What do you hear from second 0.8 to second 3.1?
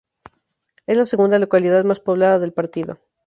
Es la segunda localidad más poblada del partido.